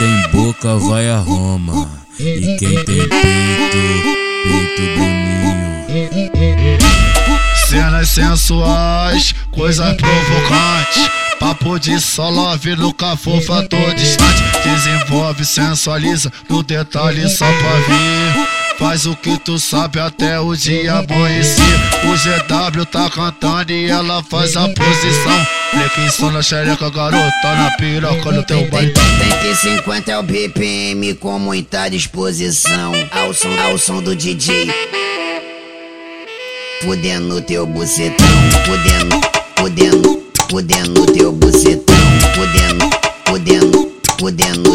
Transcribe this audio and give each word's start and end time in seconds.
tem 0.00 0.22
boca 0.32 0.76
vai 0.78 1.10
a 1.10 1.18
Roma. 1.18 1.90
E 2.18 2.56
quem 2.58 2.84
tem 2.84 3.06
peito, 3.06 3.10
peito 4.44 4.82
boninho. 4.96 6.78
Cenas 7.68 8.08
sensuais, 8.08 9.34
coisas 9.50 9.94
provocantes. 9.96 11.10
Papo 11.38 11.78
de 11.78 12.00
solo, 12.00 12.58
nunca 12.78 13.14
fofa, 13.14 13.62
tô 13.68 13.76
distante. 13.94 14.42
Desenvolve, 14.64 15.44
sensualiza, 15.44 16.32
no 16.48 16.62
detalhe 16.62 17.28
só 17.28 17.44
pra 17.44 17.72
ver. 17.86 18.48
Faz 18.78 19.04
o 19.04 19.14
que 19.14 19.38
tu 19.38 19.58
sabe 19.58 20.00
até 20.00 20.40
o 20.40 20.56
dia 20.56 20.94
amanhecer. 20.94 21.62
O 22.04 22.16
GW 22.16 22.86
tá 22.86 23.10
cantando 23.10 23.70
e 23.72 23.90
ela 23.90 24.22
faz 24.22 24.56
a 24.56 24.66
posição. 24.66 25.59
Flexiona 25.70 26.32
na 26.32 26.42
xereca, 26.42 26.90
garota, 26.90 27.54
na 27.56 27.70
piroca 27.76 28.32
no 28.32 28.42
teu 28.42 28.68
baile. 28.70 28.92
150 29.52 30.10
é 30.10 30.18
o 30.18 30.22
BPM 30.22 31.14
com 31.14 31.38
muita 31.38 31.88
disposição. 31.88 32.92
Ao 33.12 33.32
som, 33.32 33.56
ao 33.60 33.78
som 33.78 34.02
do 34.02 34.16
DJ. 34.16 34.68
Fudendo 36.82 37.40
teu 37.42 37.66
bucetão, 37.66 38.26
fudendo, 38.64 39.20
fudendo, 39.56 40.22
fudendo 40.50 41.06
teu 41.06 41.32
bucetão, 41.32 41.96
fudendo, 42.34 42.90
fudendo, 43.26 43.92
fudendo 44.18 44.69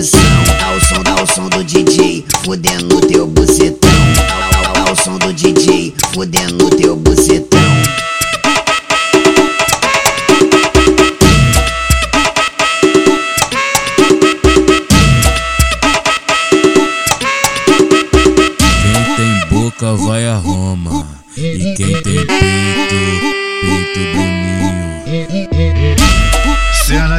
disposição. 0.00 0.20
Ao 0.64 0.80
som, 0.80 1.20
ao 1.20 1.26
som 1.26 1.48
do 1.48 1.62
DJ, 1.62 2.24
fudendo 2.44 3.00
teu 3.00 3.26
bucetão. 3.26 3.90
Ao, 4.30 4.82
ao, 4.82 4.88
ao 4.88 4.96
som 4.96 5.18
do 5.18 5.32
DJ, 5.32 5.94
fudendo 6.12 6.70
teu 6.70 6.96
bucetão. 6.96 7.60
Quem 18.82 19.16
tem 19.16 19.48
boca 19.50 19.94
vai 19.94 20.26
a 20.26 20.36
Roma. 20.36 21.06
E 21.36 21.74
quem 21.76 21.92
tem 22.02 22.02
peito, 22.02 22.34
peito 23.60 24.16
boninho. 24.16 24.49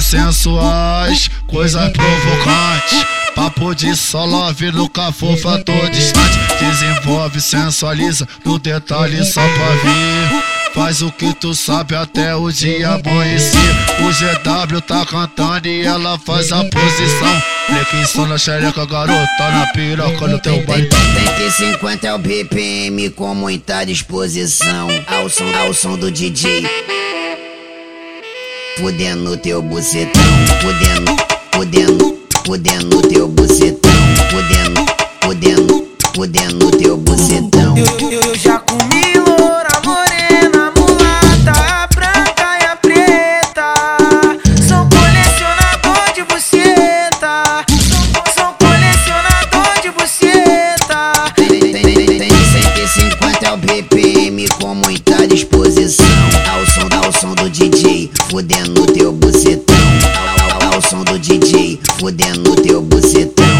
Sensuais, 0.00 1.30
coisas 1.46 1.90
provocantes. 1.92 3.06
Papo 3.34 3.74
de 3.74 3.94
solo, 3.94 4.52
nunca 4.72 5.12
fofa, 5.12 5.62
tô 5.64 5.72
distante. 5.90 6.38
Desenvolve, 6.58 7.40
sensualiza, 7.40 8.26
no 8.44 8.58
detalhe 8.58 9.24
só 9.24 9.40
pra 9.40 9.68
ver. 9.74 10.58
Faz 10.74 11.02
o 11.02 11.10
que 11.10 11.32
tu 11.34 11.54
sabe 11.54 11.94
até 11.94 12.34
o 12.34 12.50
dia 12.50 12.90
amanhecer. 12.90 13.58
O 14.00 14.12
GW 14.12 14.80
tá 14.80 15.04
cantando 15.06 15.66
e 15.68 15.84
ela 15.84 16.18
faz 16.18 16.52
a 16.52 16.64
posição. 16.64 17.42
Flexiona 17.66 18.28
na 18.30 18.38
xereca, 18.38 18.86
garota, 18.86 19.50
na 19.50 19.66
piroca 19.72 20.26
no 20.26 20.38
teu 20.38 20.64
baile. 20.64 20.88
150 21.36 22.06
é 22.06 22.14
o 22.14 22.18
BPM 22.18 23.10
com 23.10 23.34
muita 23.34 23.84
disposição. 23.84 24.88
Ao 25.06 25.28
som, 25.28 25.52
ao 25.56 25.74
som 25.74 25.96
do 25.96 26.10
DJ. 26.10 26.66
Fudendo 28.78 29.36
teu 29.36 29.60
bucetão, 29.60 30.22
fudendo, 30.62 31.16
fudendo, 31.52 32.18
fudendo 32.46 33.02
teu 33.02 33.26
bucetão, 33.26 33.90
fudendo, 34.30 34.86
fudendo, 35.20 35.88
fudendo 36.14 36.70
teu 36.70 36.96
bucetão. 36.96 37.76
Eu, 37.76 38.08
eu, 38.08 38.22
eu 38.22 38.34
já 38.36 38.60
fudendo 58.78 58.86
teu 58.86 59.12
bucetão, 59.12 59.76
ao, 60.60 60.68
ao, 60.68 60.74
ao 60.74 60.82
som 60.82 61.02
do 61.02 61.18
DJ, 61.18 61.80
fudendo 61.98 62.54
teu 62.56 62.80
bucetão. 62.80 63.57